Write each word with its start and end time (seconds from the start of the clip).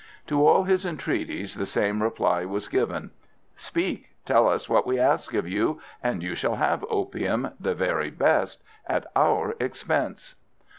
To 0.25 0.43
all 0.47 0.63
his 0.63 0.83
entreaties 0.83 1.53
the 1.53 1.67
same 1.67 2.01
reply 2.01 2.43
was 2.43 2.67
given: 2.67 3.11
"Speak! 3.55 4.07
tell 4.25 4.49
us 4.49 4.67
what 4.67 4.87
we 4.87 4.99
ask 4.99 5.31
of 5.35 5.47
you, 5.47 5.79
and 6.01 6.23
you 6.23 6.33
shall 6.33 6.55
have 6.55 6.83
opium 6.89 7.51
the 7.59 7.75
very 7.75 8.09
best 8.09 8.63
at 8.87 9.05
our 9.15 9.53
expense." 9.59 10.33